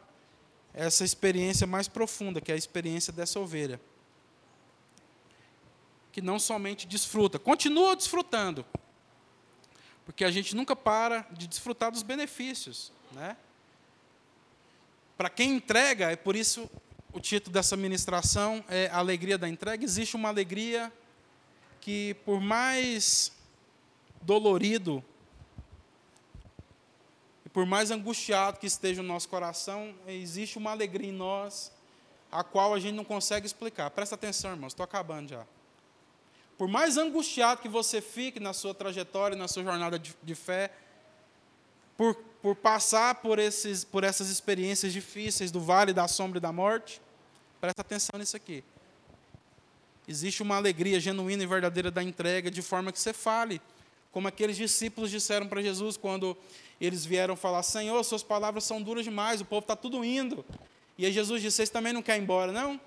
[0.73, 3.79] essa experiência mais profunda, que é a experiência dessa ovelha.
[6.11, 8.65] Que não somente desfruta, continua desfrutando,
[10.05, 13.35] porque a gente nunca para de desfrutar dos benefícios, né?
[15.17, 16.69] Para quem entrega, é por isso
[17.13, 19.85] o título dessa ministração é a Alegria da Entrega.
[19.85, 20.91] Existe uma alegria
[21.79, 23.31] que, por mais
[24.21, 25.03] dolorido
[27.45, 31.71] e por mais angustiado que esteja o nosso coração, existe uma alegria em nós
[32.31, 33.91] a qual a gente não consegue explicar.
[33.91, 35.45] Presta atenção, irmãos, estou acabando já.
[36.57, 40.71] Por mais angustiado que você fique na sua trajetória, na sua jornada de, de fé,
[42.03, 46.51] por, por passar por, esses, por essas experiências difíceis do vale da sombra e da
[46.51, 47.01] morte,
[47.61, 48.61] presta atenção nisso aqui.
[50.05, 53.61] Existe uma alegria genuína e verdadeira da entrega, de forma que você fale,
[54.11, 56.35] como aqueles discípulos disseram para Jesus quando
[56.81, 60.43] eles vieram falar: Senhor, suas palavras são duras demais, o povo está tudo indo.
[60.97, 62.77] E aí Jesus disse: Vocês também não querem ir embora, não?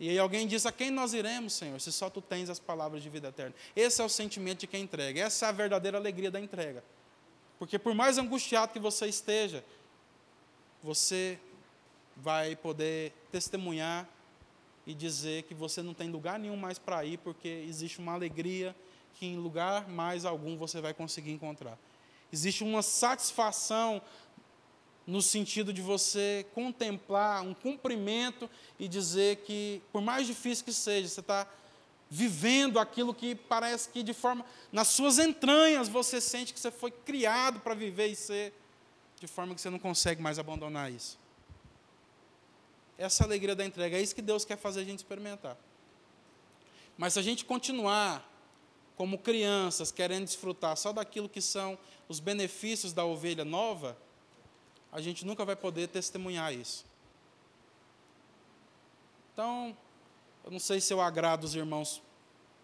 [0.00, 3.04] E aí alguém disse: A quem nós iremos, Senhor, se só tu tens as palavras
[3.04, 3.54] de vida eterna?
[3.76, 6.82] Esse é o sentimento de quem entrega, essa é a verdadeira alegria da entrega.
[7.62, 9.64] Porque por mais angustiado que você esteja,
[10.82, 11.38] você
[12.16, 14.08] vai poder testemunhar
[14.84, 18.74] e dizer que você não tem lugar nenhum mais para ir, porque existe uma alegria
[19.14, 21.78] que em lugar mais algum você vai conseguir encontrar.
[22.32, 24.02] Existe uma satisfação
[25.06, 31.06] no sentido de você contemplar um cumprimento e dizer que, por mais difícil que seja,
[31.06, 31.46] você está
[32.14, 36.90] vivendo aquilo que parece que de forma nas suas entranhas você sente que você foi
[36.90, 38.52] criado para viver e ser
[39.18, 41.18] de forma que você não consegue mais abandonar isso.
[42.98, 45.56] Essa alegria da entrega é isso que Deus quer fazer a gente experimentar.
[46.98, 48.30] Mas se a gente continuar
[48.94, 51.78] como crianças querendo desfrutar só daquilo que são
[52.10, 53.96] os benefícios da ovelha nova,
[54.92, 56.84] a gente nunca vai poder testemunhar isso.
[59.32, 59.74] Então,
[60.44, 62.02] eu não sei se eu agrado os irmãos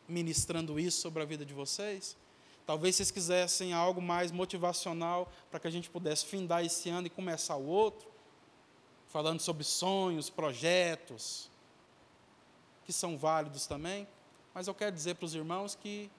[0.09, 2.17] ministrando isso sobre a vida de vocês.
[2.67, 7.11] Talvez vocês quisessem algo mais motivacional para que a gente pudesse findar esse ano e
[7.11, 8.11] começar o outro,
[9.09, 11.51] falando sobre sonhos, projetos,
[12.85, 14.07] que são válidos também.
[14.53, 16.11] Mas eu quero dizer para os irmãos que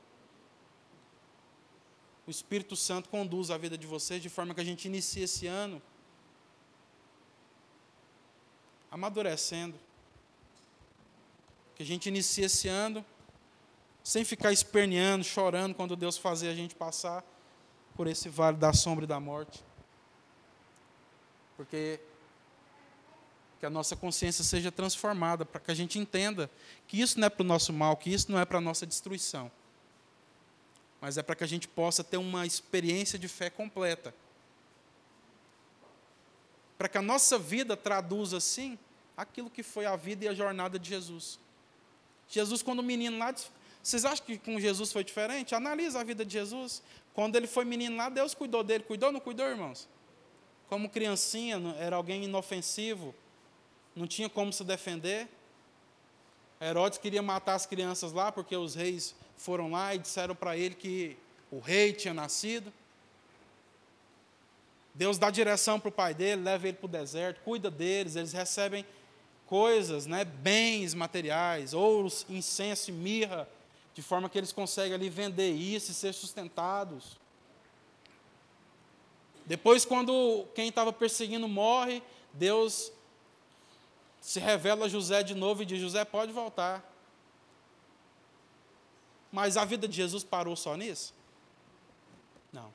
[2.26, 5.46] o Espírito Santo conduz a vida de vocês de forma que a gente inicie esse
[5.48, 5.82] ano
[8.92, 9.76] amadurecendo
[11.80, 13.06] que a gente inicie esse ano
[14.04, 17.24] sem ficar esperneando, chorando quando Deus fazer a gente passar
[17.96, 19.64] por esse vale da sombra e da morte.
[21.56, 22.02] Porque
[23.62, 26.52] que a nossa consciência seja transformada, para que a gente entenda
[26.86, 28.86] que isso não é para o nosso mal, que isso não é para a nossa
[28.86, 29.50] destruição,
[31.00, 34.14] mas é para que a gente possa ter uma experiência de fé completa.
[36.78, 38.78] Para que a nossa vida traduza, assim,
[39.16, 41.40] aquilo que foi a vida e a jornada de Jesus.
[42.30, 43.34] Jesus, quando menino lá,
[43.82, 45.56] vocês acham que com Jesus foi diferente?
[45.56, 46.84] Analisa a vida de Jesus.
[47.14, 48.84] Quando ele foi menino lá, Deus cuidou dele.
[48.84, 49.88] Cuidou ou não cuidou, irmãos?
[50.68, 53.16] Como criancinha, era alguém inofensivo,
[53.96, 55.28] não tinha como se defender.
[56.62, 60.76] Herodes queria matar as crianças lá, porque os reis foram lá e disseram para ele
[60.76, 61.18] que
[61.50, 62.72] o rei tinha nascido.
[64.94, 68.34] Deus dá direção para o pai dele, leva ele para o deserto, cuida deles, eles
[68.34, 68.86] recebem
[69.50, 73.50] coisas, né, bens materiais, ouros, incenso e mirra,
[73.96, 77.18] de forma que eles conseguem ali vender isso e ser sustentados.
[79.48, 82.92] Depois, quando quem estava perseguindo morre, Deus
[84.22, 86.88] se revela a José de novo e diz: José, pode voltar.
[89.32, 91.12] Mas a vida de Jesus parou só nisso?
[92.54, 92.72] Não.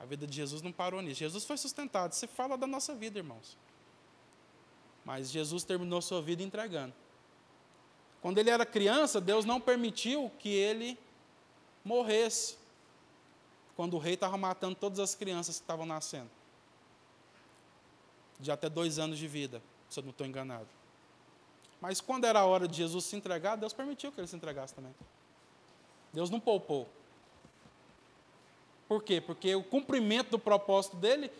[0.00, 1.20] A vida de Jesus não parou nisso.
[1.20, 2.14] Jesus foi sustentado.
[2.14, 3.58] Você fala da nossa vida, irmãos.
[5.08, 6.92] Mas Jesus terminou sua vida entregando.
[8.20, 10.98] Quando ele era criança, Deus não permitiu que ele
[11.82, 12.58] morresse.
[13.74, 16.28] Quando o rei estava matando todas as crianças que estavam nascendo.
[18.38, 20.68] De até dois anos de vida, se eu não estou enganado.
[21.80, 24.74] Mas quando era a hora de Jesus se entregar, Deus permitiu que ele se entregasse
[24.74, 24.94] também.
[26.12, 26.86] Deus não poupou.
[28.86, 29.22] Por quê?
[29.22, 31.30] Porque o cumprimento do propósito dele,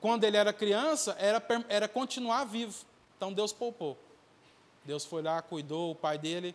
[0.00, 2.86] quando ele era criança, era, era continuar vivo.
[3.18, 3.98] Então Deus poupou.
[4.84, 6.54] Deus foi lá, cuidou, o pai dele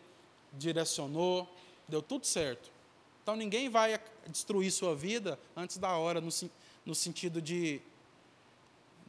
[0.54, 1.48] direcionou,
[1.88, 2.72] deu tudo certo.
[3.22, 6.30] Então ninguém vai destruir sua vida antes da hora, no,
[6.86, 7.82] no sentido de,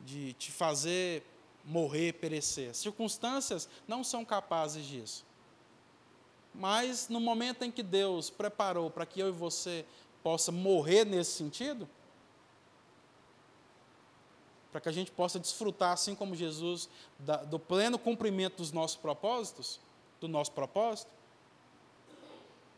[0.05, 1.25] de te fazer
[1.65, 2.71] morrer, perecer.
[2.71, 5.25] As circunstâncias não são capazes disso.
[6.53, 9.85] Mas no momento em que Deus preparou para que eu e você
[10.23, 11.89] possa morrer nesse sentido,
[14.75, 18.97] para que a gente possa desfrutar, assim como Jesus, da, do pleno cumprimento dos nossos
[18.97, 19.79] propósitos,
[20.21, 21.09] do nosso propósito.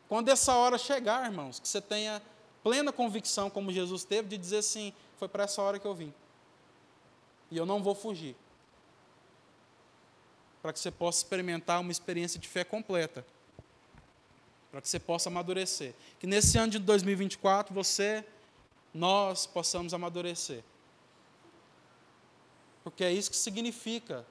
[0.07, 2.21] Quando essa hora chegar, irmãos, que você tenha
[2.63, 6.13] plena convicção, como Jesus teve, de dizer assim: foi para essa hora que eu vim.
[7.51, 8.37] E eu não vou fugir.
[10.61, 13.25] Para que você possa experimentar uma experiência de fé completa
[14.71, 15.95] para que você possa amadurecer.
[16.21, 18.23] Que nesse ano de 2024 você,
[18.93, 20.63] nós possamos amadurecer.
[22.87, 24.25] Porque é isso que significa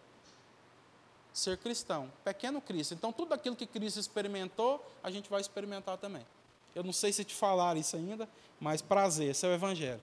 [1.33, 2.93] ser cristão, pequeno Cristo.
[2.93, 6.25] Então, tudo aquilo que Cristo experimentou, a gente vai experimentar também.
[6.73, 10.01] Eu não sei se te falaram isso ainda, mas prazer, esse é o Evangelho.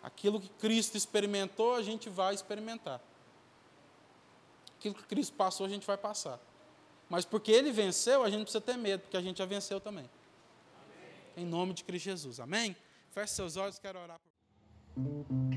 [0.00, 3.00] Aquilo que Cristo experimentou, a gente vai experimentar.
[4.78, 6.38] Aquilo que Cristo passou, a gente vai passar.
[7.10, 10.08] Mas porque ele venceu, a gente precisa ter medo, porque a gente já venceu também.
[11.34, 11.44] Amém.
[11.44, 12.38] Em nome de Cristo Jesus.
[12.38, 12.76] Amém?
[13.10, 14.20] Feche seus olhos, quero orar
[14.98, 15.47] por